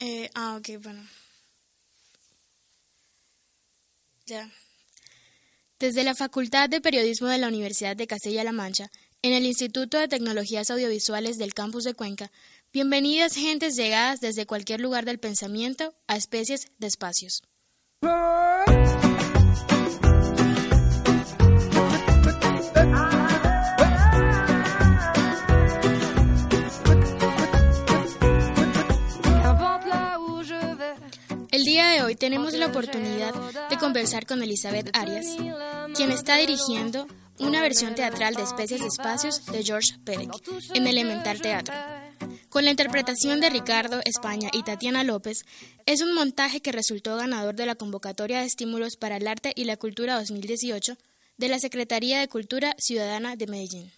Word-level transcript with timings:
Eh, 0.00 0.30
ah, 0.34 0.56
ok, 0.58 0.82
bueno. 0.82 1.02
Ya. 4.26 4.50
Desde 5.78 6.04
la 6.04 6.14
Facultad 6.14 6.68
de 6.68 6.80
Periodismo 6.80 7.28
de 7.28 7.38
la 7.38 7.48
Universidad 7.48 7.96
de 7.96 8.06
Castilla-La 8.06 8.52
Mancha, 8.52 8.90
en 9.22 9.32
el 9.32 9.44
Instituto 9.44 9.98
de 9.98 10.08
Tecnologías 10.08 10.70
Audiovisuales 10.70 11.38
del 11.38 11.54
Campus 11.54 11.84
de 11.84 11.94
Cuenca, 11.94 12.30
bienvenidas 12.72 13.34
gentes 13.34 13.76
llegadas 13.76 14.20
desde 14.20 14.46
cualquier 14.46 14.80
lugar 14.80 15.04
del 15.04 15.18
pensamiento 15.18 15.94
a 16.06 16.16
especies 16.16 16.68
de 16.78 16.86
espacios. 16.86 17.42
Hoy 32.14 32.18
tenemos 32.18 32.54
la 32.54 32.66
oportunidad 32.66 33.34
de 33.68 33.76
conversar 33.76 34.24
con 34.24 34.40
Elizabeth 34.40 34.88
Arias, 34.96 35.36
quien 35.96 36.12
está 36.12 36.36
dirigiendo 36.36 37.08
una 37.40 37.60
versión 37.60 37.96
teatral 37.96 38.36
de 38.36 38.42
Especies 38.42 38.82
de 38.82 38.86
Espacios 38.86 39.44
de 39.46 39.64
George 39.64 39.98
Perec 40.04 40.30
en 40.74 40.86
Elemental 40.86 41.40
Teatro. 41.40 41.74
Con 42.50 42.64
la 42.64 42.70
interpretación 42.70 43.40
de 43.40 43.50
Ricardo 43.50 44.00
España 44.04 44.48
y 44.52 44.62
Tatiana 44.62 45.02
López, 45.02 45.38
es 45.86 46.02
un 46.02 46.14
montaje 46.14 46.60
que 46.60 46.70
resultó 46.70 47.16
ganador 47.16 47.56
de 47.56 47.66
la 47.66 47.74
convocatoria 47.74 48.38
de 48.38 48.46
estímulos 48.46 48.96
para 48.96 49.16
el 49.16 49.26
arte 49.26 49.52
y 49.56 49.64
la 49.64 49.76
cultura 49.76 50.14
2018 50.14 50.94
de 51.36 51.48
la 51.48 51.58
Secretaría 51.58 52.20
de 52.20 52.28
Cultura 52.28 52.76
Ciudadana 52.78 53.34
de 53.34 53.46
Medellín. 53.48 53.90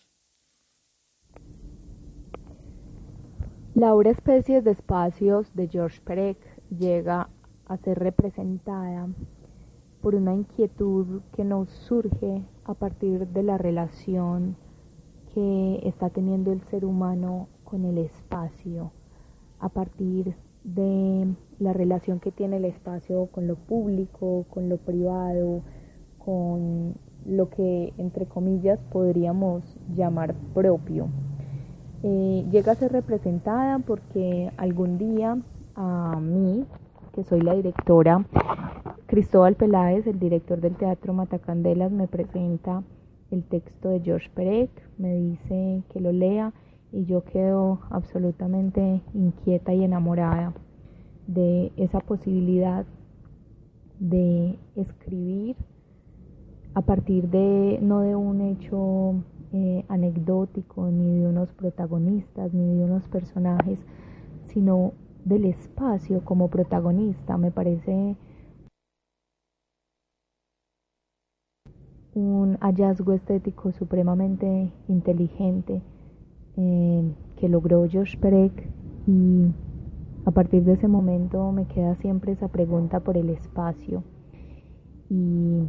La 3.75 3.95
obra 3.95 4.11
Especies 4.11 4.65
de 4.65 4.71
Espacios 4.71 5.47
de 5.53 5.69
George 5.69 6.01
Perec 6.01 6.39
llega 6.71 7.29
a 7.67 7.77
ser 7.79 7.99
representada 7.99 9.09
por 10.01 10.15
una 10.15 10.35
inquietud 10.35 11.21
que 11.33 11.45
nos 11.45 11.69
surge 11.71 12.43
a 12.65 12.75
partir 12.75 13.27
de 13.29 13.43
la 13.43 13.59
relación 13.59 14.57
que 15.35 15.81
está 15.85 16.11
teniendo 16.11 16.53
el 16.53 16.63
ser 16.63 16.85
humano 16.85 17.49
con 17.65 17.85
el 17.85 17.99
espacio, 17.99 18.93
a 19.59 19.69
partir 19.69 20.37
de 20.65 21.29
la 21.59 21.73
relación 21.73 22.21
que 22.21 22.33
tiene 22.33 22.57
el 22.57 22.65
espacio 22.65 23.27
con 23.27 23.47
lo 23.47 23.57
público, 23.57 24.47
con 24.51 24.69
lo 24.69 24.79
privado, 24.79 25.63
con 26.19 26.95
lo 27.25 27.51
que 27.51 27.93
entre 27.99 28.27
comillas 28.27 28.79
podríamos 28.91 29.63
llamar 29.95 30.35
propio. 30.55 31.09
Eh, 32.03 32.47
llega 32.51 32.73
a 32.73 32.77
ser 32.77 32.93
representada 32.93 33.79
porque 33.81 34.53
algún 34.57 34.99
día 34.99 35.39
a 35.75 36.21
mí 36.21 36.65
que 37.17 37.25
soy 37.25 37.41
la 37.41 37.55
directora. 37.55 38.27
Cristóbal 39.07 39.55
Peláez, 39.55 40.07
el 40.07 40.19
director 40.19 40.61
del 40.61 40.77
Teatro 40.77 41.15
Matacandelas, 41.15 41.91
me 41.91 42.09
presenta 42.09 42.83
el 43.31 43.43
texto 43.45 43.89
de 43.89 44.01
George 44.01 44.29
Perec, 44.35 44.71
me 44.99 45.15
dice 45.15 45.83
que 45.91 46.01
lo 46.01 46.13
lea 46.13 46.53
y 46.93 47.07
yo 47.07 47.25
quedo 47.25 47.81
absolutamente 47.89 49.01
inquieta 49.15 49.73
y 49.73 49.83
enamorada 49.83 50.53
de 51.27 51.73
esa 51.77 52.01
posibilidad 52.01 52.85
de 53.99 54.59
escribir 54.77 55.57
a 56.75 56.83
partir 56.83 57.31
de 57.31 57.79
no 57.81 58.01
de 58.01 58.15
un 58.15 58.43
hecho 58.43 59.15
eh, 59.55 59.87
anecdótico 59.89 60.91
ni 60.91 61.21
de 61.21 61.27
unos 61.27 61.51
protagonistas 61.55 62.53
ni 62.53 62.77
de 62.77 62.85
unos 62.85 63.09
personajes 63.09 63.79
sino 64.45 64.93
del 65.27 65.45
espacio 65.45 66.25
como 66.25 66.49
protagonista. 66.49 67.37
Me 67.37 67.51
parece 67.51 68.17
un 72.15 72.57
hallazgo 72.61 73.13
estético 73.13 73.73
supremamente 73.73 74.71
inteligente 74.89 75.83
eh, 76.57 77.13
que 77.37 77.49
logró 77.49 77.87
Josh 77.93 78.17
Perec 78.19 78.53
y 79.07 79.49
a 80.25 80.31
partir 80.31 80.65
de 80.65 80.75
ese 80.75 80.89
momento 80.89 81.53
me 81.53 81.67
queda 81.67 81.97
siempre 81.97 82.33
esa 82.33 82.49
pregunta 82.49 83.01
por 83.01 83.17
el 83.17 83.29
espacio 83.31 84.03
y 85.11 85.65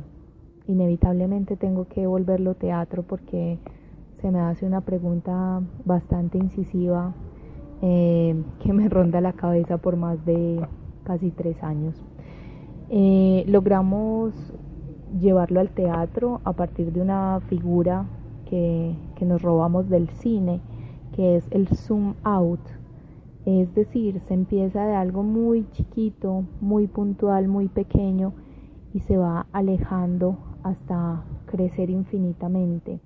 inevitablemente 0.68 1.58
tengo 1.58 1.88
que 1.88 2.08
volverlo 2.08 2.54
teatro 2.54 3.04
porque 3.04 3.58
se 4.22 4.32
me 4.32 4.40
hace 4.40 4.66
una 4.66 4.82
pregunta 4.82 5.62
bastante 5.84 6.38
incisiva 6.38 7.14
eh, 7.82 8.36
que 8.60 8.74
me 8.74 8.90
ronda 8.90 9.22
la 9.22 9.34
cabeza 9.34 9.78
por 9.78 9.96
más 9.96 10.24
de 10.26 10.66
casi 11.04 11.32
tres 11.32 11.62
años. 11.64 11.96
Eh, 12.90 13.44
logramos 13.48 14.34
llevarlo 15.20 15.60
al 15.60 15.70
teatro 15.70 16.42
a 16.44 16.54
partir 16.54 16.92
de 16.92 17.02
una 17.02 17.40
figura 17.48 18.06
que, 18.50 18.96
que 19.16 19.26
nos 19.26 19.42
robamos 19.42 19.90
del 19.90 20.10
cine, 20.10 20.62
que 21.16 21.36
es 21.36 21.48
el 21.52 21.68
zoom 21.68 22.16
out. 22.24 22.62
Es 23.46 23.74
decir, 23.74 24.20
se 24.28 24.34
empieza 24.34 24.86
de 24.86 24.96
algo 24.96 25.24
muy 25.24 25.70
chiquito, 25.72 26.44
muy 26.60 26.88
puntual, 26.88 27.48
muy 27.48 27.68
pequeño 27.70 28.34
y 28.94 29.00
se 29.00 29.18
va 29.18 29.46
alejando 29.54 30.38
hasta 30.64 31.24
crecer 31.46 31.90
infinitamente. 31.90 33.00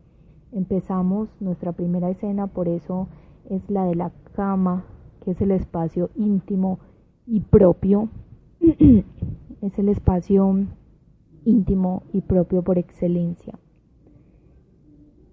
Empezamos 0.51 1.29
nuestra 1.39 1.71
primera 1.73 2.09
escena, 2.09 2.47
por 2.47 2.67
eso 2.67 3.07
es 3.51 3.69
la 3.69 3.85
de 3.85 3.95
la 3.95 4.11
cama, 4.33 4.85
que 5.23 5.31
es 5.31 5.41
el 5.41 5.51
espacio 5.51 6.09
íntimo 6.15 6.79
y 7.27 7.41
propio, 7.41 8.09
es 8.59 9.77
el 9.77 9.89
espacio 9.89 10.67
íntimo 11.43 12.03
y 12.13 12.21
propio 12.21 12.61
por 12.63 12.77
excelencia. 12.77 13.59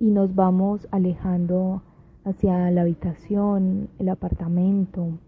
Y 0.01 0.11
nos 0.11 0.35
vamos 0.35 0.89
alejando 0.91 1.83
hacia 2.25 2.71
la 2.73 2.83
habitación, 2.83 3.89
el 3.99 4.09
apartamento, 4.09 5.19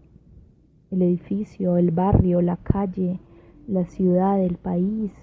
el 0.91 1.01
edificio, 1.01 1.77
el 1.77 1.91
barrio, 1.91 2.41
la 2.41 2.57
calle, 2.57 3.21
la 3.67 3.85
ciudad, 3.85 4.41
el 4.43 4.57
país, 4.57 5.13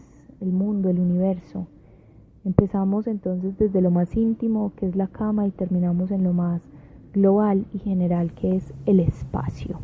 el 0.40 0.52
mundo, 0.52 0.88
el 0.88 0.98
universo. 0.98 1.66
Empezamos 2.44 3.06
entonces 3.06 3.58
desde 3.58 3.82
lo 3.82 3.90
más 3.90 4.16
íntimo, 4.16 4.72
que 4.76 4.86
es 4.86 4.96
la 4.96 5.08
cama, 5.08 5.46
y 5.46 5.50
terminamos 5.50 6.10
en 6.10 6.24
lo 6.24 6.32
más 6.32 6.62
global 7.12 7.66
y 7.72 7.78
general 7.78 8.32
que 8.34 8.56
es 8.56 8.72
el 8.86 9.00
espacio. 9.00 9.80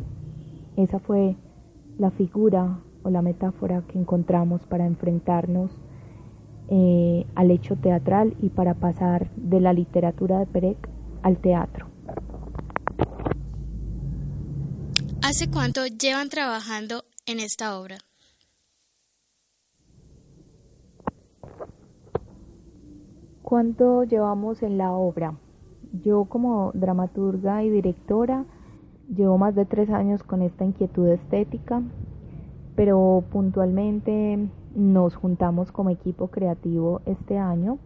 Esa 0.77 0.99
fue 0.99 1.35
la 1.97 2.11
figura 2.11 2.79
o 3.03 3.09
la 3.09 3.21
metáfora 3.21 3.83
que 3.87 3.99
encontramos 3.99 4.61
para 4.65 4.85
enfrentarnos 4.85 5.71
eh, 6.69 7.25
al 7.35 7.51
hecho 7.51 7.75
teatral 7.75 8.35
y 8.41 8.49
para 8.49 8.73
pasar 8.73 9.29
de 9.35 9.59
la 9.59 9.73
literatura 9.73 10.39
de 10.39 10.47
Perec 10.47 10.89
al 11.21 11.37
teatro. 11.37 11.87
¿Hace 15.21 15.49
cuánto 15.49 15.85
llevan 15.85 16.29
trabajando 16.29 17.03
en 17.25 17.39
esta 17.39 17.79
obra? 17.79 17.97
¿Cuánto 23.41 24.03
llevamos 24.03 24.63
en 24.63 24.77
la 24.79 24.91
obra? 24.91 25.35
Yo 26.03 26.25
como 26.25 26.71
dramaturga 26.73 27.63
y 27.63 27.69
directora 27.69 28.45
llevo 29.13 29.37
más 29.37 29.55
de 29.55 29.65
tres 29.65 29.89
años 29.89 30.23
con 30.23 30.41
esta 30.41 30.65
inquietud 30.65 31.07
estética, 31.07 31.81
pero 32.75 33.23
puntualmente 33.31 34.49
nos 34.75 35.15
juntamos 35.15 35.71
como 35.71 35.89
equipo 35.89 36.27
creativo 36.27 37.01
este 37.05 37.37
año 37.37 37.77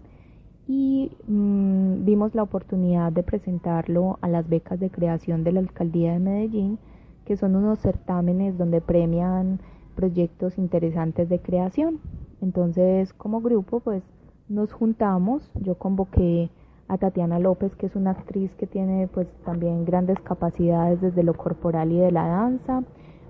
y 0.67 1.11
mm, 1.27 2.05
vimos 2.05 2.35
la 2.35 2.43
oportunidad 2.43 3.11
de 3.11 3.23
presentarlo 3.23 4.17
a 4.21 4.27
las 4.27 4.47
becas 4.47 4.79
de 4.79 4.89
creación 4.89 5.43
de 5.43 5.51
la 5.51 5.59
Alcaldía 5.59 6.13
de 6.13 6.19
Medellín, 6.19 6.79
que 7.25 7.37
son 7.37 7.55
unos 7.55 7.79
certámenes 7.79 8.57
donde 8.57 8.81
premian 8.81 9.59
proyectos 9.95 10.57
interesantes 10.57 11.27
de 11.27 11.39
creación. 11.39 11.99
Entonces, 12.41 13.13
como 13.13 13.41
grupo, 13.41 13.79
pues 13.79 14.03
nos 14.47 14.71
juntamos, 14.71 15.51
yo 15.55 15.75
convoqué 15.75 16.49
a 16.89 16.97
Tatiana 16.97 17.39
López, 17.39 17.75
que 17.75 17.85
es 17.85 17.95
una 17.95 18.11
actriz 18.11 18.53
que 18.55 18.65
tiene 18.65 19.07
pues 19.07 19.31
también 19.45 19.85
grandes 19.85 20.19
capacidades 20.19 20.99
desde 20.99 21.23
lo 21.23 21.35
corporal 21.35 21.91
y 21.91 21.99
de 21.99 22.11
la 22.11 22.27
danza, 22.27 22.83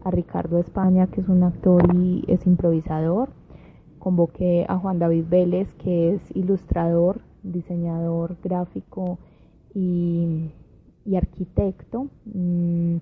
a 0.03 0.11
Ricardo 0.11 0.59
España, 0.59 1.07
que 1.07 1.19
es 1.19 1.27
un 1.27 1.43
actor 1.43 1.83
y 1.93 2.23
es 2.27 2.47
improvisador. 2.47 3.29
Convoqué 3.99 4.65
a 4.69 4.77
Juan 4.77 4.97
David 4.97 5.25
Vélez, 5.29 5.73
que 5.75 6.13
es 6.13 6.21
ilustrador, 6.33 7.19
diseñador 7.43 8.37
gráfico 8.41 9.19
y, 9.73 10.51
arquitecto. 11.13 12.07
Mm, 12.33 12.97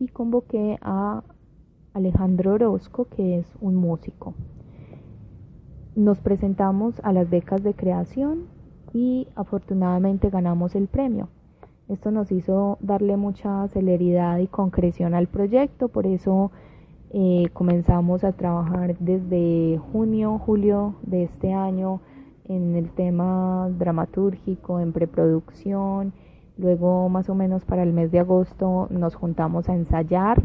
y 0.00 0.08
convoqué 0.08 0.76
a 0.82 1.22
Alejandro 1.94 2.54
Orozco, 2.54 3.04
que 3.04 3.38
es 3.38 3.46
un 3.60 3.76
músico. 3.76 4.34
Nos 5.94 6.20
presentamos 6.20 7.00
a 7.04 7.12
las 7.12 7.30
becas 7.30 7.62
de 7.62 7.74
creación 7.74 8.59
y 8.92 9.28
afortunadamente 9.36 10.30
ganamos 10.30 10.74
el 10.74 10.86
premio. 10.86 11.28
Esto 11.88 12.10
nos 12.10 12.30
hizo 12.30 12.78
darle 12.80 13.16
mucha 13.16 13.66
celeridad 13.68 14.38
y 14.38 14.46
concreción 14.46 15.14
al 15.14 15.26
proyecto, 15.26 15.88
por 15.88 16.06
eso 16.06 16.50
Eh, 17.12 17.48
comenzamos 17.52 18.22
a 18.22 18.30
trabajar 18.30 18.96
desde 19.00 19.80
junio, 19.90 20.38
julio 20.38 20.94
de 21.02 21.24
este 21.24 21.52
año 21.52 22.00
en 22.44 22.76
el 22.76 22.90
tema 22.90 23.68
dramatúrgico, 23.76 24.78
en 24.78 24.92
preproducción. 24.92 26.12
Luego, 26.56 27.08
más 27.08 27.28
o 27.28 27.34
menos 27.34 27.64
para 27.64 27.82
el 27.82 27.92
mes 27.92 28.12
de 28.12 28.20
agosto, 28.20 28.86
nos 28.90 29.16
juntamos 29.16 29.68
a 29.68 29.74
ensayar 29.74 30.40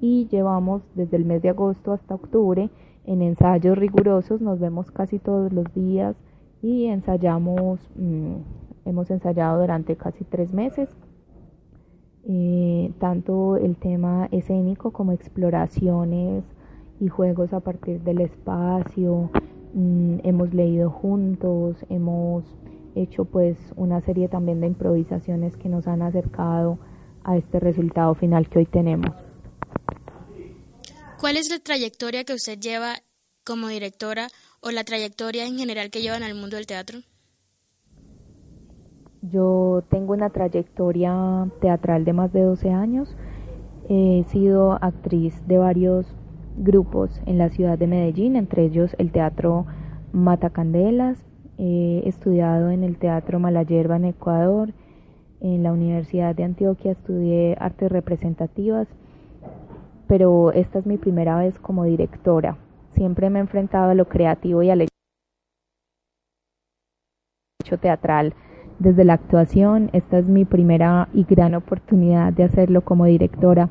y 0.00 0.26
llevamos 0.26 0.82
desde 0.96 1.16
el 1.16 1.24
mes 1.24 1.42
de 1.42 1.50
agosto 1.50 1.92
hasta 1.92 2.16
octubre 2.16 2.70
en 3.04 3.22
ensayos 3.22 3.78
rigurosos. 3.78 4.40
Nos 4.40 4.58
vemos 4.58 4.90
casi 4.90 5.20
todos 5.20 5.52
los 5.52 5.72
días 5.72 6.16
y 6.62 6.86
ensayamos, 6.86 7.80
mm, 7.96 8.36
hemos 8.84 9.10
ensayado 9.10 9.60
durante 9.60 9.96
casi 9.96 10.24
tres 10.24 10.52
meses 10.52 10.88
eh, 12.28 12.92
tanto 12.98 13.56
el 13.56 13.76
tema 13.76 14.28
escénico 14.30 14.92
como 14.92 15.12
exploraciones 15.12 16.44
y 17.00 17.08
juegos 17.08 17.52
a 17.54 17.60
partir 17.60 18.00
del 18.02 18.20
espacio. 18.20 19.30
Mm, 19.72 20.18
hemos 20.24 20.52
leído 20.52 20.90
juntos, 20.90 21.76
hemos 21.88 22.44
hecho 22.94 23.24
pues 23.24 23.56
una 23.76 24.00
serie 24.02 24.28
también 24.28 24.60
de 24.60 24.66
improvisaciones 24.66 25.56
que 25.56 25.68
nos 25.68 25.86
han 25.86 26.02
acercado 26.02 26.78
a 27.24 27.36
este 27.36 27.58
resultado 27.58 28.14
final 28.14 28.48
que 28.48 28.58
hoy 28.58 28.66
tenemos. 28.66 29.14
¿Cuál 31.18 31.36
es 31.36 31.50
la 31.50 31.58
trayectoria 31.58 32.24
que 32.24 32.34
usted 32.34 32.58
lleva 32.58 32.94
como 33.44 33.68
directora 33.68 34.28
o 34.62 34.70
la 34.70 34.84
trayectoria 34.84 35.46
en 35.46 35.56
general 35.56 35.90
que 35.90 36.02
lleva 36.02 36.16
en 36.16 36.22
el 36.22 36.34
mundo 36.34 36.56
del 36.56 36.66
teatro? 36.66 37.00
Yo 39.22 39.84
tengo 39.90 40.12
una 40.12 40.30
trayectoria 40.30 41.46
teatral 41.60 42.04
de 42.04 42.12
más 42.12 42.32
de 42.32 42.42
12 42.42 42.70
años. 42.70 43.14
He 43.88 44.24
sido 44.28 44.72
actriz 44.82 45.46
de 45.46 45.58
varios 45.58 46.06
grupos 46.56 47.20
en 47.26 47.38
la 47.38 47.50
ciudad 47.50 47.78
de 47.78 47.86
Medellín, 47.86 48.36
entre 48.36 48.64
ellos 48.64 48.94
el 48.98 49.12
Teatro 49.12 49.66
Matacandelas. 50.12 51.22
He 51.58 52.02
estudiado 52.06 52.70
en 52.70 52.82
el 52.84 52.98
Teatro 52.98 53.38
Malayerba 53.38 53.96
en 53.96 54.06
Ecuador. 54.06 54.72
En 55.40 55.62
la 55.62 55.72
Universidad 55.72 56.34
de 56.34 56.44
Antioquia 56.44 56.92
estudié 56.92 57.56
artes 57.58 57.90
representativas, 57.90 58.88
pero 60.06 60.52
esta 60.52 60.78
es 60.78 60.86
mi 60.86 60.98
primera 60.98 61.36
vez 61.38 61.58
como 61.58 61.84
directora. 61.84 62.58
Siempre 62.90 63.30
me 63.30 63.38
he 63.38 63.42
enfrentado 63.42 63.90
a 63.90 63.94
lo 63.94 64.08
creativo 64.08 64.62
y 64.62 64.70
al 64.70 64.86
hecho 67.62 67.78
teatral 67.78 68.34
desde 68.78 69.04
la 69.04 69.14
actuación. 69.14 69.90
Esta 69.92 70.18
es 70.18 70.26
mi 70.26 70.44
primera 70.44 71.08
y 71.12 71.24
gran 71.24 71.54
oportunidad 71.54 72.32
de 72.32 72.44
hacerlo 72.44 72.82
como 72.82 73.04
directora. 73.04 73.70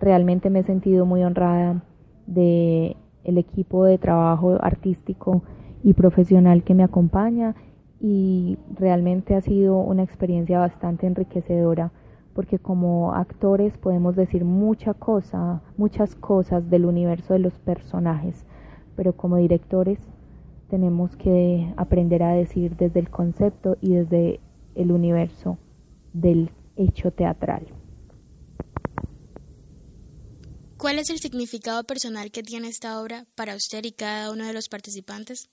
Realmente 0.00 0.50
me 0.50 0.60
he 0.60 0.64
sentido 0.64 1.06
muy 1.06 1.22
honrada 1.24 1.82
de 2.26 2.96
el 3.24 3.38
equipo 3.38 3.84
de 3.84 3.98
trabajo 3.98 4.58
artístico 4.60 5.42
y 5.82 5.94
profesional 5.94 6.62
que 6.62 6.74
me 6.74 6.84
acompaña 6.84 7.54
y 8.00 8.58
realmente 8.74 9.34
ha 9.34 9.40
sido 9.40 9.78
una 9.78 10.02
experiencia 10.02 10.58
bastante 10.58 11.06
enriquecedora 11.06 11.90
porque 12.38 12.60
como 12.60 13.14
actores 13.14 13.76
podemos 13.78 14.14
decir 14.14 14.44
mucha 14.44 14.94
cosa, 14.94 15.60
muchas 15.76 16.14
cosas 16.14 16.70
del 16.70 16.84
universo 16.84 17.32
de 17.32 17.40
los 17.40 17.58
personajes, 17.58 18.46
pero 18.98 19.16
como 19.16 19.36
directores 19.36 20.00
tenemos 20.68 21.14
que 21.14 21.72
aprender 21.76 22.24
a 22.24 22.32
decir 22.32 22.76
desde 22.76 22.98
el 22.98 23.10
concepto 23.10 23.76
y 23.80 23.94
desde 23.94 24.40
el 24.74 24.90
universo 24.90 25.56
del 26.12 26.50
hecho 26.74 27.12
teatral. 27.12 27.68
¿Cuál 30.78 30.98
es 30.98 31.10
el 31.10 31.18
significado 31.18 31.84
personal 31.84 32.32
que 32.32 32.42
tiene 32.42 32.66
esta 32.66 33.00
obra 33.00 33.24
para 33.36 33.54
usted 33.54 33.84
y 33.84 33.92
cada 33.92 34.32
uno 34.32 34.44
de 34.44 34.52
los 34.52 34.68
participantes? 34.68 35.48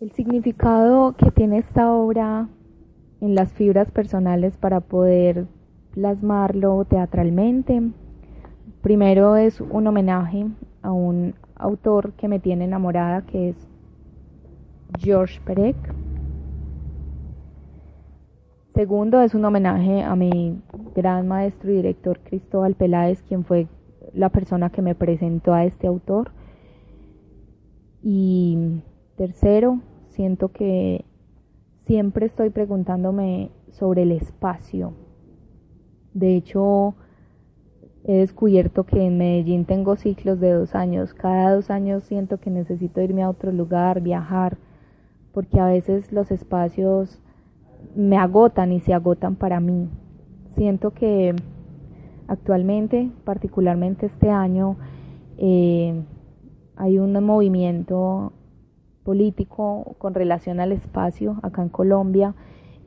El 0.00 0.12
significado 0.12 1.14
que 1.14 1.30
tiene 1.30 1.58
esta 1.58 1.92
obra 1.92 2.48
en 3.20 3.34
las 3.34 3.52
fibras 3.52 3.90
personales 3.90 4.56
para 4.56 4.80
poder 4.80 5.46
plasmarlo 5.92 6.86
teatralmente, 6.86 7.82
primero 8.82 9.36
es 9.36 9.60
un 9.60 9.86
homenaje 9.86 10.46
a 10.82 10.92
un 10.92 11.34
autor 11.54 12.12
que 12.12 12.28
me 12.28 12.38
tiene 12.38 12.64
enamorada, 12.64 13.22
que 13.22 13.50
es 13.50 13.68
George 14.98 15.40
Perec. 15.44 15.76
Segundo, 18.74 19.20
es 19.20 19.34
un 19.34 19.44
homenaje 19.44 20.02
a 20.02 20.14
mi 20.16 20.62
gran 20.94 21.28
maestro 21.28 21.70
y 21.70 21.76
director 21.76 22.20
Cristóbal 22.20 22.74
Peláez, 22.74 23.22
quien 23.22 23.44
fue 23.44 23.66
la 24.14 24.30
persona 24.30 24.70
que 24.70 24.82
me 24.82 24.94
presentó 24.94 25.52
a 25.52 25.64
este 25.64 25.86
autor. 25.86 26.32
Y 28.02 28.80
tercero, 29.16 29.80
siento 30.08 30.48
que 30.48 31.04
siempre 31.80 32.26
estoy 32.26 32.50
preguntándome 32.50 33.50
sobre 33.70 34.02
el 34.02 34.12
espacio. 34.12 34.94
De 36.14 36.36
hecho, 36.36 36.94
he 38.04 38.14
descubierto 38.14 38.84
que 38.84 39.06
en 39.06 39.18
Medellín 39.18 39.64
tengo 39.64 39.96
ciclos 39.96 40.40
de 40.40 40.52
dos 40.52 40.74
años. 40.74 41.14
Cada 41.14 41.54
dos 41.54 41.70
años 41.70 42.04
siento 42.04 42.38
que 42.38 42.50
necesito 42.50 43.00
irme 43.00 43.22
a 43.22 43.30
otro 43.30 43.52
lugar, 43.52 44.00
viajar 44.00 44.56
porque 45.32 45.60
a 45.60 45.66
veces 45.66 46.12
los 46.12 46.30
espacios 46.30 47.20
me 47.94 48.16
agotan 48.16 48.72
y 48.72 48.80
se 48.80 48.94
agotan 48.94 49.36
para 49.36 49.60
mí. 49.60 49.88
Siento 50.54 50.92
que 50.92 51.34
actualmente, 52.26 53.10
particularmente 53.24 54.06
este 54.06 54.30
año, 54.30 54.76
eh, 55.38 56.02
hay 56.76 56.98
un 56.98 57.12
movimiento 57.24 58.32
político 59.04 59.96
con 59.98 60.14
relación 60.14 60.60
al 60.60 60.72
espacio 60.72 61.38
acá 61.42 61.62
en 61.62 61.68
Colombia. 61.68 62.34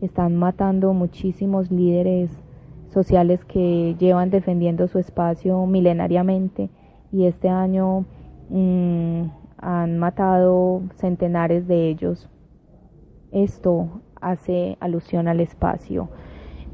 Están 0.02 0.36
matando 0.36 0.94
muchísimos 0.94 1.72
líderes 1.72 2.32
sociales 2.94 3.44
que 3.46 3.96
llevan 4.00 4.30
defendiendo 4.30 4.88
su 4.88 5.00
espacio 5.00 5.66
milenariamente 5.66 6.70
y 7.12 7.26
este 7.26 7.50
año 7.50 8.06
mm, 8.50 9.24
han 9.58 9.98
matado 9.98 10.84
centenares 10.96 11.68
de 11.68 11.90
ellos 11.90 12.30
esto 13.34 14.02
hace 14.22 14.78
alusión 14.80 15.28
al 15.28 15.40
espacio. 15.40 16.10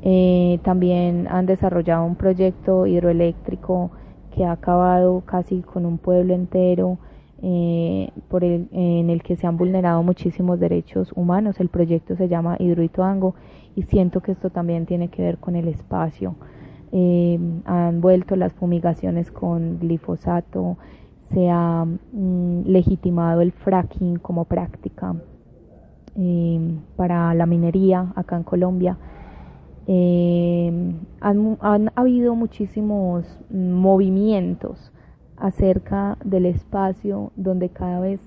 Eh, 0.02 0.60
también 0.64 1.28
han 1.30 1.46
desarrollado 1.46 2.06
un 2.06 2.16
proyecto 2.16 2.86
hidroeléctrico 2.86 3.92
que 4.36 4.46
ha 4.46 4.52
acabado 4.52 5.24
casi 5.26 5.62
con 5.62 5.86
un 5.86 5.98
pueblo 5.98 6.34
entero, 6.34 7.00
eh, 7.42 8.12
por 8.28 8.44
el, 8.44 8.68
en 8.72 9.10
el 9.10 9.24
que 9.24 9.36
se 9.36 9.48
han 9.48 9.58
vulnerado 9.58 10.04
muchísimos 10.04 10.60
derechos 10.60 11.12
humanos. 11.16 11.60
El 11.60 11.70
proyecto 11.70 12.16
se 12.16 12.28
llama 12.28 12.58
Hidroituango 12.60 13.36
y 13.76 13.84
siento 13.84 14.22
que 14.22 14.32
esto 14.32 14.50
también 14.50 14.86
tiene 14.86 15.10
que 15.10 15.22
ver 15.22 15.38
con 15.38 15.56
el 15.56 15.68
espacio. 15.68 16.36
Eh, 16.92 17.40
han 17.66 18.02
vuelto 18.02 18.36
las 18.36 18.54
fumigaciones 18.54 19.32
con 19.32 19.80
glifosato, 19.80 20.78
se 21.34 21.50
ha 21.50 21.86
mm, 21.86 22.62
legitimado 22.66 23.42
el 23.42 23.52
fracking 23.52 24.18
como 24.18 24.46
práctica 24.46 25.16
Em, 26.22 26.82
para 26.98 27.34
la 27.34 27.46
minería 27.46 28.12
acá 28.16 28.36
en 28.36 28.44
Colombia. 28.44 28.98
Em, 29.88 30.96
han, 31.22 31.58
han, 31.62 31.92
habido 31.96 32.36
muchísimos 32.36 33.26
movimientos 33.50 34.92
acerca 35.40 36.18
del 36.24 36.46
espacio 36.46 37.32
donde 37.36 37.70
cada 37.70 38.00
vez 38.00 38.22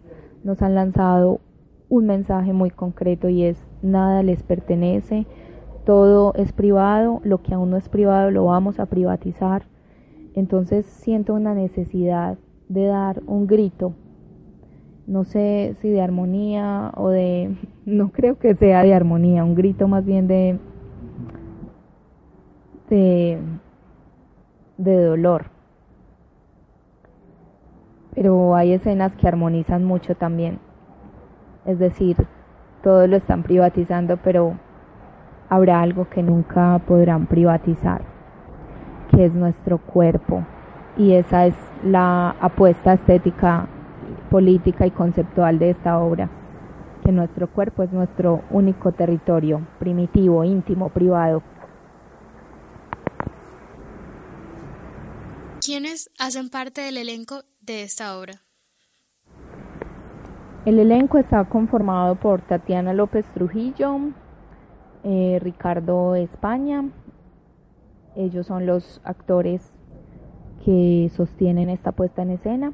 nos 0.45 0.63
han 0.63 0.75
lanzado 0.75 1.41
un 1.89 2.07
mensaje 2.07 2.53
muy 2.53 2.71
concreto 2.71 3.29
y 3.29 3.45
es 3.45 3.59
nada 3.83 4.23
les 4.23 4.43
pertenece, 4.43 5.27
todo 5.85 6.33
es 6.35 6.53
privado, 6.53 7.21
lo 7.25 7.43
que 7.43 7.55
aún 7.55 7.71
no 7.71 7.77
es 7.77 7.89
privado 7.89 8.31
lo 8.31 8.47
vamos 8.47 8.81
a 8.81 8.87
privatizar. 8.87 9.65
Entonces 10.35 10.87
siento 10.87 11.35
una 11.35 11.55
necesidad 11.55 12.39
de 12.69 12.87
dar 12.87 13.23
un 13.27 13.47
grito 13.47 13.95
no 15.07 15.25
sé 15.25 15.75
si 15.81 15.91
de 15.91 16.01
armonía 16.01 16.93
o 16.97 17.09
de, 17.09 17.57
no 17.85 18.13
creo 18.13 18.39
que 18.39 18.55
sea 18.55 18.83
de 18.83 18.95
armonía, 18.95 19.45
un 19.45 19.55
grito 19.55 19.89
más 19.89 20.05
bien 20.05 20.27
de, 20.27 20.59
de, 22.89 23.39
de 24.79 25.05
dolor. 25.05 25.47
Pero 28.15 28.55
hay 28.55 28.73
escenas 28.73 29.15
que 29.17 29.29
armonizan 29.29 29.85
mucho 29.85 30.15
también. 30.15 30.59
Es 31.65 31.79
decir, 31.79 32.17
todo 32.83 33.07
lo 33.07 33.17
están 33.17 33.43
privatizando, 33.43 34.17
pero 34.17 34.59
habrá 35.49 35.81
algo 35.81 36.09
que 36.09 36.23
nunca 36.23 36.81
podrán 36.87 37.27
privatizar, 37.27 38.03
que 39.11 39.25
es 39.25 39.35
nuestro 39.35 39.79
cuerpo. 39.79 40.45
Y 40.97 41.13
esa 41.13 41.47
es 41.47 41.55
la 41.85 42.31
apuesta 42.41 42.95
estética 42.95 43.69
política 44.31 44.87
y 44.87 44.91
conceptual 44.91 45.59
de 45.59 45.71
esta 45.71 45.99
obra, 45.99 46.31
que 47.05 47.13
nuestro 47.13 47.49
cuerpo 47.49 47.83
es 47.83 47.93
nuestro 47.93 48.43
único 48.51 48.93
territorio, 48.93 49.67
primitivo, 49.79 50.45
íntimo, 50.45 50.89
privado. 50.89 51.43
¿Quiénes 55.65 56.11
hacen 56.19 56.51
parte 56.51 56.81
del 56.81 56.97
elenco 56.97 57.43
de 57.63 57.83
esta 57.83 58.19
obra? 58.19 58.35
El 60.65 60.79
elenco 60.79 61.19
está 61.19 61.45
conformado 61.45 62.15
por 62.17 62.41
Tatiana 62.41 62.93
López 62.93 63.27
Trujillo, 63.35 63.99
eh, 65.03 65.39
Ricardo 65.41 66.15
España. 66.15 66.85
Ellos 68.15 68.47
son 68.47 68.67
los 68.67 69.01
actores 69.05 69.73
que 70.65 71.11
sostienen 71.15 71.69
esta 71.69 71.93
puesta 71.93 72.23
en 72.23 72.31
escena. 72.31 72.73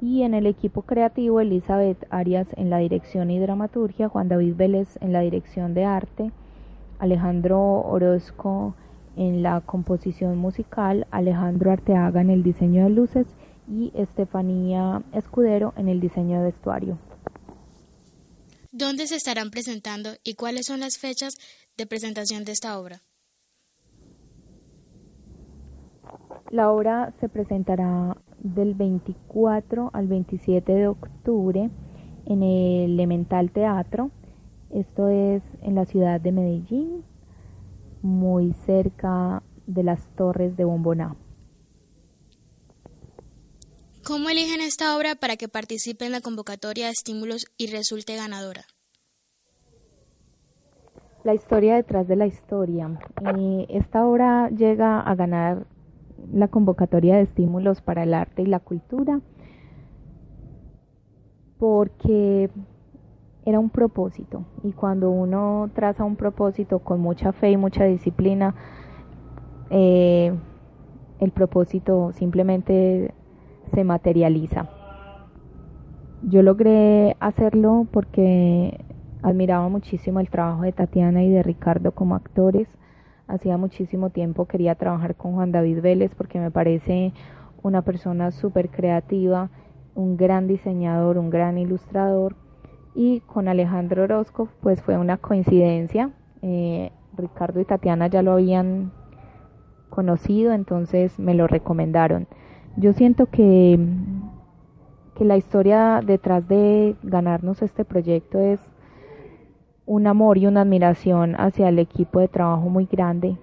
Y 0.00 0.22
en 0.22 0.34
el 0.34 0.46
equipo 0.46 0.82
creativo, 0.82 1.40
Elizabeth 1.40 2.06
Arias 2.10 2.48
en 2.56 2.70
la 2.70 2.78
dirección 2.78 3.30
y 3.30 3.38
dramaturgia, 3.38 4.08
Juan 4.08 4.28
David 4.28 4.54
Vélez 4.56 4.98
en 5.00 5.12
la 5.12 5.20
dirección 5.20 5.74
de 5.74 5.84
arte, 5.84 6.32
Alejandro 6.98 7.60
Orozco 7.82 8.74
en 9.16 9.42
la 9.42 9.60
composición 9.60 10.38
musical, 10.38 11.06
Alejandro 11.10 11.70
Arteaga 11.70 12.20
en 12.20 12.30
el 12.30 12.42
diseño 12.42 12.84
de 12.84 12.90
luces 12.90 13.26
y 13.68 13.92
Estefanía 13.94 15.02
Escudero 15.12 15.72
en 15.76 15.88
el 15.88 16.00
diseño 16.00 16.38
de 16.38 16.44
vestuario. 16.46 16.98
¿Dónde 18.70 19.06
se 19.06 19.16
estarán 19.16 19.50
presentando 19.50 20.10
y 20.24 20.34
cuáles 20.34 20.66
son 20.66 20.80
las 20.80 20.98
fechas 20.98 21.34
de 21.76 21.86
presentación 21.86 22.44
de 22.44 22.52
esta 22.52 22.78
obra? 22.78 23.02
La 26.50 26.70
obra 26.70 27.12
se 27.20 27.28
presentará 27.28 28.16
del 28.38 28.74
24 28.74 29.90
al 29.92 30.06
27 30.06 30.72
de 30.72 30.88
octubre 30.88 31.70
en 32.26 32.42
el 32.42 32.92
Elemental 32.92 33.50
Teatro. 33.50 34.10
Esto 34.70 35.08
es 35.08 35.42
en 35.62 35.74
la 35.74 35.84
ciudad 35.84 36.20
de 36.20 36.32
Medellín, 36.32 37.04
muy 38.02 38.52
cerca 38.66 39.42
de 39.66 39.82
las 39.82 40.06
torres 40.16 40.56
de 40.56 40.64
Bomboná. 40.64 41.16
¿Cómo 44.04 44.30
eligen 44.30 44.60
esta 44.60 44.96
obra 44.96 45.14
para 45.14 45.36
que 45.36 45.46
participe 45.46 46.04
en 46.04 46.10
la 46.10 46.20
convocatoria 46.20 46.86
de 46.86 46.90
estímulos 46.90 47.46
y 47.56 47.68
resulte 47.68 48.16
ganadora? 48.16 48.62
La 51.22 51.34
historia 51.34 51.76
detrás 51.76 52.08
de 52.08 52.16
la 52.16 52.26
historia. 52.26 52.98
Esta 53.68 54.04
obra 54.04 54.50
llega 54.50 54.98
a 55.00 55.14
ganar 55.14 55.66
la 56.32 56.48
convocatoria 56.48 57.14
de 57.14 57.22
estímulos 57.22 57.80
para 57.80 58.02
el 58.02 58.12
arte 58.12 58.42
y 58.42 58.46
la 58.46 58.58
cultura 58.58 59.20
porque 61.60 62.50
era 63.44 63.60
un 63.60 63.70
propósito 63.70 64.44
y 64.64 64.72
cuando 64.72 65.10
uno 65.10 65.70
traza 65.74 66.02
un 66.02 66.16
propósito 66.16 66.80
con 66.80 67.00
mucha 67.00 67.30
fe 67.32 67.52
y 67.52 67.56
mucha 67.56 67.84
disciplina, 67.84 68.56
eh, 69.70 70.36
el 71.20 71.30
propósito 71.30 72.10
simplemente 72.14 73.14
se 73.72 73.84
materializa. 73.84 74.68
Yo 76.22 76.42
logré 76.42 77.16
hacerlo 77.18 77.86
porque 77.90 78.84
admiraba 79.22 79.68
muchísimo 79.68 80.20
el 80.20 80.30
trabajo 80.30 80.62
de 80.62 80.72
Tatiana 80.72 81.22
y 81.24 81.30
de 81.30 81.42
Ricardo 81.42 81.92
como 81.92 82.14
actores. 82.14 82.68
Hacía 83.26 83.56
muchísimo 83.56 84.10
tiempo 84.10 84.46
quería 84.46 84.74
trabajar 84.74 85.16
con 85.16 85.34
Juan 85.34 85.52
David 85.52 85.80
Vélez 85.80 86.14
porque 86.14 86.38
me 86.38 86.50
parece 86.50 87.12
una 87.62 87.82
persona 87.82 88.30
súper 88.30 88.68
creativa, 88.68 89.50
un 89.94 90.16
gran 90.16 90.46
diseñador, 90.46 91.18
un 91.18 91.30
gran 91.30 91.58
ilustrador 91.58 92.36
y 92.94 93.20
con 93.20 93.48
Alejandro 93.48 94.04
Orozco 94.04 94.48
pues 94.60 94.82
fue 94.82 94.98
una 94.98 95.16
coincidencia. 95.16 96.10
Eh, 96.42 96.92
Ricardo 97.16 97.60
y 97.60 97.64
Tatiana 97.64 98.06
ya 98.06 98.22
lo 98.22 98.32
habían 98.32 98.92
conocido, 99.90 100.52
entonces 100.52 101.18
me 101.18 101.34
lo 101.34 101.46
recomendaron. 101.46 102.26
Yo 102.76 102.92
siento 102.94 103.26
que, 103.26 103.78
que 105.14 105.24
la 105.24 105.36
historia 105.36 106.00
detrás 106.04 106.48
de 106.48 106.96
ganarnos 107.02 107.60
este 107.62 107.84
proyecto 107.84 108.38
es 108.38 108.60
un 109.84 110.06
amor 110.06 110.38
y 110.38 110.46
una 110.46 110.62
admiración 110.62 111.34
hacia 111.36 111.68
el 111.68 111.78
equipo 111.78 112.20
de 112.20 112.28
trabajo 112.28 112.68
muy 112.70 112.86
grande 112.86 113.36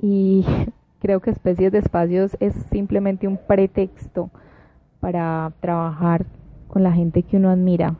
y 0.00 0.46
creo 1.00 1.20
que 1.20 1.30
Especies 1.30 1.72
de 1.72 1.78
Espacios 1.78 2.36
es 2.40 2.54
simplemente 2.70 3.28
un 3.28 3.36
pretexto 3.36 4.30
para 5.00 5.52
trabajar 5.60 6.24
con 6.68 6.82
la 6.82 6.92
gente 6.92 7.22
que 7.22 7.36
uno 7.36 7.50
admira, 7.50 7.96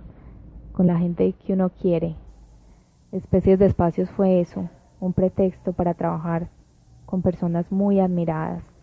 con 0.73 0.87
la 0.87 0.99
gente 0.99 1.35
que 1.45 1.53
uno 1.53 1.71
quiere. 1.71 2.17
Especies 3.13 3.59
de 3.59 3.67
Espacios 3.67 4.11
fue 4.11 4.41
eso, 4.41 4.71
un 4.99 5.13
pretexto 5.13 5.75
para 5.75 5.95
trabajar 5.95 6.49
con 7.05 7.21
personas 7.21 7.71
muy 7.71 8.01
admiradas. 8.01 8.74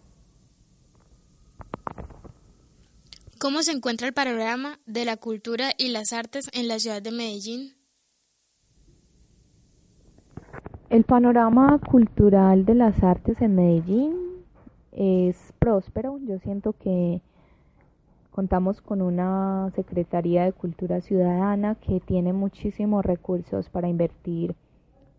¿Cómo 3.41 3.63
se 3.63 3.71
encuentra 3.71 4.05
el 4.07 4.13
panorama 4.13 4.77
de 4.86 5.03
la 5.03 5.17
cultura 5.17 5.71
y 5.75 5.88
las 5.88 6.13
artes 6.13 6.48
en 6.53 6.67
la 6.67 6.77
ciudad 6.77 7.01
de 7.01 7.10
Medellín? 7.10 7.74
El 10.91 11.05
panorama 11.05 11.79
cultural 11.79 12.65
de 12.65 12.75
las 12.75 13.01
artes 13.01 13.41
en 13.41 13.55
Medellín 13.55 14.15
es 14.91 15.38
próspero. 15.57 16.19
Yo 16.19 16.38
siento 16.38 16.74
que 16.74 17.24
Contamos 18.29 18.79
con 18.79 19.01
una 19.01 19.71
Secretaría 19.75 20.45
de 20.45 20.53
Cultura 20.53 21.01
Ciudadana 21.01 21.75
que 21.75 22.00
tiene 22.00 22.31
muchísimos 22.31 23.03
recursos 23.03 23.67
para 23.69 23.89
invertir 23.89 24.55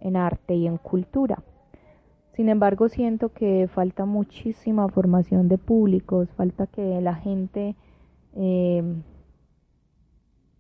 en 0.01 0.17
arte 0.17 0.55
y 0.55 0.67
en 0.67 0.79
cultura. 0.79 1.43
Sin 2.35 2.49
embargo, 2.49 2.89
siento 2.89 3.29
que 3.31 3.69
falta 3.69 4.07
muchísima 4.07 4.89
formación 4.89 5.49
de 5.49 5.59
públicos, 5.59 6.31
falta 6.37 6.67
que 6.67 7.03
la 7.03 7.17
gente 7.17 7.77
eh, 8.37 8.83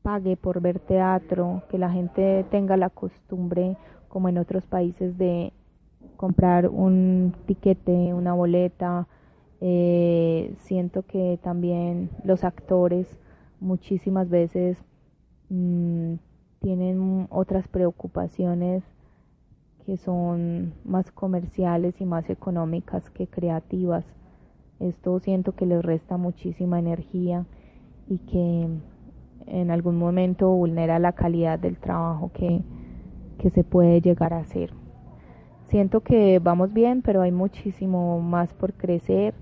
pague 0.03 0.37
por 0.37 0.61
ver 0.61 0.79
teatro, 0.81 1.63
que 1.71 1.79
la 1.79 1.91
gente 1.91 2.45
tenga 2.51 2.77
la 2.77 2.91
costumbre, 2.91 3.77
como 4.09 4.29
en 4.29 4.39
otros 4.39 4.67
países, 4.67 5.17
de 5.17 5.53
comprar 6.17 6.69
un 6.69 7.35
tiquete, 7.47 8.15
una 8.15 8.35
boleta, 8.35 9.07
eh, 9.61 10.55
siento 10.59 11.03
que 11.03 11.39
también 11.43 12.11
los 12.25 12.43
actores 12.43 13.07
muchísimas 13.61 14.29
veces 14.29 14.77
mm, 15.51 16.15
tienen 16.61 17.29
otras 17.31 17.69
preocupaciones 17.69 18.83
que 19.87 19.97
son 19.97 20.75
más 20.85 21.11
comerciales 21.13 22.01
y 22.01 22.05
más 22.05 22.29
económicas 22.29 23.09
que 23.11 23.27
creativas. 23.27 24.05
Esto 24.81 25.19
siento 25.21 25.53
que 25.53 25.67
les 25.67 25.85
resta 25.85 26.17
muchísima 26.17 26.79
energía 26.79 27.47
y 28.09 28.19
que 28.19 28.69
en 29.47 29.71
algún 29.71 29.97
momento 29.97 30.51
vulnera 30.51 30.99
la 30.99 31.13
calidad 31.13 31.59
del 31.59 31.79
trabajo 31.79 32.31
que, 32.33 32.63
que 33.39 33.51
se 33.51 33.65
puede 33.65 34.01
llegar 34.01 34.33
a 34.33 34.39
hacer. 34.39 34.73
Siento 35.69 36.01
que 36.01 36.39
vamos 36.39 36.73
bien, 36.73 37.03
pero 37.03 37.23
hay 37.23 37.33
muchísimo 37.33 38.21
más 38.21 38.53
por 38.55 38.75
crecer 38.75 39.35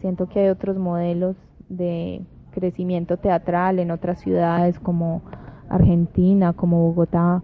Siento 0.00 0.28
que 0.28 0.40
hay 0.40 0.48
otros 0.48 0.78
modelos 0.78 1.36
de 1.68 2.22
crecimiento 2.52 3.18
teatral 3.18 3.78
en 3.78 3.90
otras 3.90 4.18
ciudades 4.20 4.80
como 4.80 5.22
Argentina, 5.68 6.54
como 6.54 6.88
Bogotá, 6.88 7.42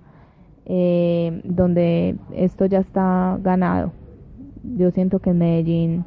eh, 0.65 1.43
donde 1.45 2.17
esto 2.33 2.65
ya 2.65 2.79
está 2.79 3.39
ganado. 3.43 3.93
Yo 4.63 4.91
siento 4.91 5.19
que 5.19 5.31
en 5.31 5.39
Medellín 5.39 6.05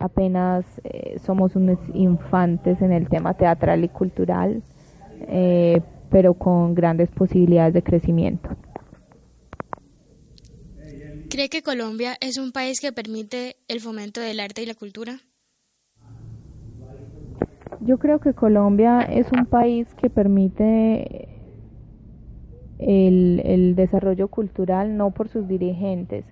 apenas 0.00 0.64
eh, 0.82 1.18
somos 1.24 1.54
unos 1.54 1.78
infantes 1.92 2.80
en 2.80 2.90
el 2.90 3.08
tema 3.08 3.34
teatral 3.34 3.84
y 3.84 3.88
cultural, 3.88 4.62
eh, 5.28 5.80
pero 6.10 6.34
con 6.34 6.74
grandes 6.74 7.10
posibilidades 7.10 7.74
de 7.74 7.82
crecimiento. 7.82 8.48
¿Cree 11.28 11.48
que 11.48 11.62
Colombia 11.62 12.16
es 12.20 12.38
un 12.38 12.50
país 12.50 12.80
que 12.80 12.92
permite 12.92 13.56
el 13.68 13.80
fomento 13.80 14.20
del 14.20 14.40
arte 14.40 14.62
y 14.62 14.66
la 14.66 14.74
cultura? 14.74 15.20
Yo 17.82 17.98
creo 17.98 18.18
que 18.18 18.32
Colombia 18.34 19.02
es 19.02 19.30
un 19.30 19.46
país 19.46 19.86
que 19.94 20.10
permite 20.10 21.28
el, 22.78 23.42
el, 23.44 23.74
desarrollo 23.76 24.28
cultural 24.28 24.96
no 24.96 25.12
por 25.12 25.28
sus 25.28 25.46
dirigentes, 25.46 26.24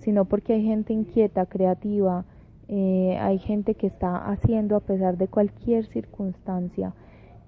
sino 0.00 0.24
porque 0.24 0.54
hay 0.54 0.64
gente 0.64 0.92
inquieta, 0.92 1.46
creativa, 1.46 2.24
eh, 2.68 3.18
hay 3.20 3.38
gente 3.38 3.74
que 3.74 3.86
está 3.86 4.16
haciendo 4.16 4.76
a 4.76 4.80
pesar 4.80 5.16
de 5.18 5.28
cualquier 5.28 5.86
circunstancia, 5.86 6.94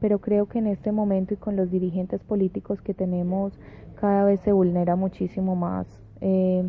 pero 0.01 0.21
creo 0.21 0.47
que 0.47 0.59
en 0.59 0.67
este 0.67 0.93
momento 0.93 1.35
y 1.35 1.37
con 1.37 1.57
los 1.57 1.71
dirigentes 1.71 2.23
políticos 2.23 2.83
que 2.83 2.95
tenemos 2.95 3.59
cada 4.01 4.25
vez 4.25 4.41
se 4.41 4.53
vulnera 4.53 4.95
muchísimo 4.95 5.57
más 5.57 5.87
eh, 6.21 6.69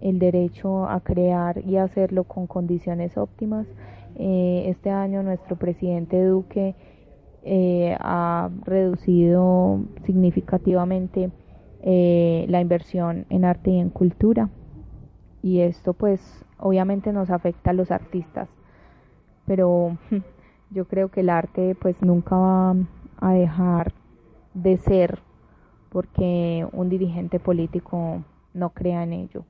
el 0.00 0.18
derecho 0.18 0.86
a 0.86 1.00
crear 1.00 1.62
y 1.66 1.76
hacerlo 1.76 2.24
con 2.24 2.46
condiciones 2.46 3.16
óptimas. 3.16 3.66
Eh, 4.16 4.64
este 4.68 4.90
año 4.90 5.22
nuestro 5.22 5.56
presidente 5.56 6.22
Duque 6.24 6.74
eh, 7.42 7.96
ha 8.00 8.50
reducido 8.64 9.80
significativamente 10.04 11.30
eh, 11.82 12.46
la 12.48 12.60
inversión 12.60 13.26
en 13.28 13.44
arte 13.44 13.70
y 13.70 13.78
en 13.78 13.90
cultura 13.90 14.48
y 15.44 15.60
esto 15.60 15.92
pues 15.92 16.44
obviamente 16.58 17.12
nos 17.12 17.28
afecta 17.28 17.70
a 17.70 17.74
los 17.74 17.90
artistas 17.90 18.48
pero 19.46 19.98
yo 20.70 20.86
creo 20.86 21.10
que 21.10 21.20
el 21.20 21.28
arte 21.28 21.76
pues 21.80 22.00
nunca 22.02 22.36
va 22.36 22.74
a 23.18 23.32
dejar 23.34 23.92
de 24.54 24.78
ser 24.78 25.20
porque 25.90 26.66
un 26.72 26.88
dirigente 26.88 27.38
político 27.38 28.24
no 28.52 28.70
crea 28.70 29.02
en 29.02 29.12
ello. 29.12 29.44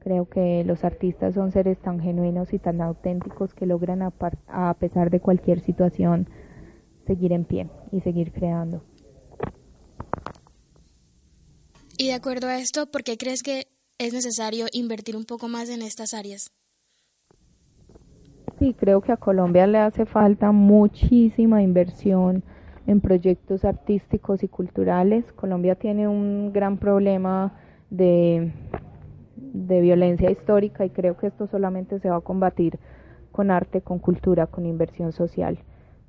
Creo 0.00 0.28
que 0.28 0.64
los 0.64 0.82
artistas 0.82 1.34
son 1.34 1.52
seres 1.52 1.78
tan 1.78 2.00
genuinos 2.00 2.52
y 2.52 2.58
tan 2.58 2.80
auténticos 2.80 3.54
que 3.54 3.66
logran 3.66 4.02
a, 4.02 4.74
pesar 4.74 5.10
de 5.10 5.20
cualquier 5.20 5.60
situación 5.60 6.26
seguir 7.06 7.32
en 7.32 7.44
pie 7.44 7.68
y 7.92 8.00
seguir 8.00 8.32
creando. 8.32 8.82
Y 11.98 12.08
de 12.08 12.14
acuerdo 12.14 12.48
a 12.48 12.58
esto, 12.58 12.90
¿por 12.90 13.04
qué 13.04 13.18
crees 13.18 13.42
que 13.42 13.66
es 14.00 14.14
necesario 14.14 14.64
invertir 14.72 15.14
un 15.14 15.26
poco 15.26 15.46
más 15.46 15.68
en 15.68 15.82
estas 15.82 16.14
áreas? 16.14 16.50
Sí, 18.58 18.72
creo 18.72 19.02
que 19.02 19.12
a 19.12 19.18
Colombia 19.18 19.66
le 19.66 19.76
hace 19.76 20.06
falta 20.06 20.52
muchísima 20.52 21.62
inversión 21.62 22.42
en 22.86 23.02
proyectos 23.02 23.66
artísticos 23.66 24.42
y 24.42 24.48
culturales. 24.48 25.30
Colombia 25.32 25.74
tiene 25.74 26.08
un 26.08 26.50
gran 26.50 26.78
problema 26.78 27.52
de, 27.90 28.54
de 29.36 29.80
violencia 29.82 30.30
histórica 30.30 30.86
y 30.86 30.90
creo 30.90 31.18
que 31.18 31.26
esto 31.26 31.46
solamente 31.46 32.00
se 32.00 32.08
va 32.08 32.16
a 32.16 32.20
combatir 32.22 32.78
con 33.32 33.50
arte, 33.50 33.82
con 33.82 33.98
cultura, 33.98 34.46
con 34.46 34.64
inversión 34.64 35.12
social. 35.12 35.58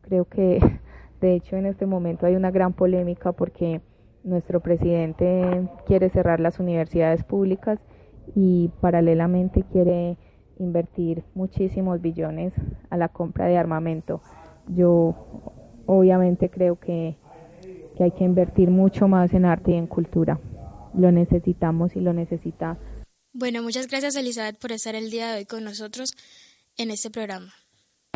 Creo 0.04 0.24
que 0.24 0.60
de 1.20 1.36
hecho 1.36 1.58
en 1.58 1.66
este 1.66 1.86
momento 1.86 2.26
hay 2.26 2.38
una 2.38 2.52
gran 2.52 2.72
polémica 2.72 3.34
porque 3.34 3.82
nuestro 4.24 4.60
presidente 4.60 5.68
quiere 5.86 6.10
cerrar 6.10 6.40
las 6.40 6.60
universidades 6.60 7.24
públicas 7.24 7.80
y 8.36 8.70
paralelamente 8.82 9.64
quiere 9.72 10.18
invertir 10.60 11.24
muchísimos 11.34 12.02
billones 12.02 12.54
a 12.90 12.98
la 12.98 13.10
compra 13.10 13.48
de 13.48 13.58
armamento. 13.58 14.22
Yo 14.68 15.16
obviamente 15.86 16.50
creo 16.50 16.80
que, 16.80 17.18
que 17.98 18.04
hay 18.04 18.12
que 18.12 18.24
invertir 18.24 18.70
mucho 18.70 19.08
más 19.08 19.34
en 19.34 19.46
arte 19.46 19.72
y 19.72 19.76
en 19.76 19.88
cultura. 19.88 20.40
Lo 20.94 21.12
necesitamos 21.12 21.96
y 21.96 22.02
lo 22.02 22.14
necesita. 22.14 22.78
Bueno, 23.34 23.64
muchas 23.64 23.88
gracias 23.88 24.16
Elizabeth 24.16 24.60
por 24.60 24.72
estar 24.72 24.94
el 24.94 25.10
día 25.10 25.32
de 25.32 25.40
hoy 25.40 25.46
con 25.46 25.64
nosotros 25.64 26.14
en 26.78 26.92
este 26.92 27.10
programa. 27.10 27.54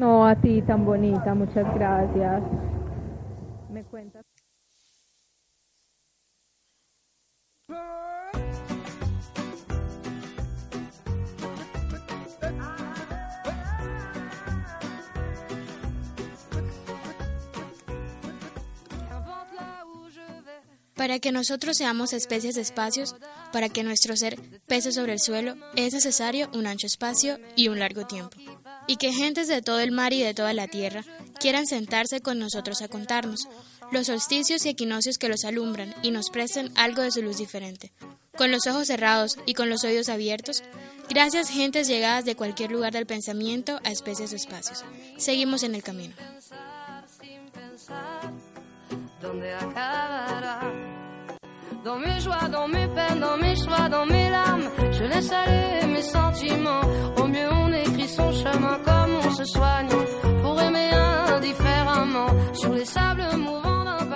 No, 0.01 0.27
a 0.27 0.35
ti 0.35 0.61
tan 0.61 0.85
bonita, 0.85 1.33
muchas 1.33 1.73
gracias. 1.73 2.43
¿Me 3.71 3.83
cuentas? 3.83 4.25
Para 20.95 21.19
que 21.19 21.31
nosotros 21.31 21.77
seamos 21.77 22.13
especies 22.13 22.55
de 22.55 22.61
espacios, 22.61 23.15
para 23.51 23.69
que 23.69 23.83
nuestro 23.83 24.15
ser 24.15 24.39
pese 24.65 24.91
sobre 24.91 25.13
el 25.13 25.19
suelo, 25.19 25.55
es 25.75 25.93
necesario 25.93 26.49
un 26.53 26.65
ancho 26.65 26.87
espacio 26.87 27.37
y 27.55 27.67
un 27.67 27.77
largo 27.77 28.07
tiempo. 28.07 28.35
Y 28.87 28.95
que 28.95 29.11
gentes 29.11 29.47
de 29.47 29.61
todo 29.61 29.81
el 29.81 29.91
mar 29.91 30.13
y 30.13 30.23
de 30.23 30.33
toda 30.33 30.53
la 30.53 30.67
tierra 30.67 31.03
quieran 31.39 31.67
sentarse 31.67 32.21
con 32.21 32.39
nosotros 32.39 32.81
a 32.81 32.87
contarnos 32.87 33.47
los 33.91 34.07
solsticios 34.07 34.65
y 34.65 34.69
equinoccios 34.69 35.17
que 35.17 35.29
los 35.29 35.45
alumbran 35.45 35.93
y 36.01 36.11
nos 36.11 36.29
prestan 36.29 36.71
algo 36.75 37.01
de 37.01 37.11
su 37.11 37.21
luz 37.21 37.37
diferente. 37.37 37.91
Con 38.37 38.51
los 38.51 38.67
ojos 38.67 38.87
cerrados 38.87 39.37
y 39.45 39.53
con 39.53 39.69
los 39.69 39.83
oídos 39.83 40.09
abiertos, 40.09 40.63
gracias 41.09 41.49
gentes 41.49 41.87
llegadas 41.87 42.25
de 42.25 42.35
cualquier 42.35 42.71
lugar 42.71 42.93
del 42.93 43.05
pensamiento 43.05 43.79
a 43.83 43.91
especies 43.91 44.33
o 44.33 44.35
espacios. 44.35 44.83
Seguimos 45.17 45.63
en 45.63 45.75
el 45.75 45.83
camino. 45.83 46.15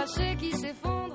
marché 0.10 0.36
qui 0.38 0.52
s'effondre. 0.52 1.09